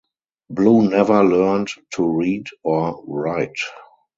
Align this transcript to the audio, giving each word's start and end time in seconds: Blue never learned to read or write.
Blue 0.49 0.89
never 0.89 1.23
learned 1.23 1.67
to 1.93 2.03
read 2.07 2.47
or 2.63 3.03
write. 3.05 3.53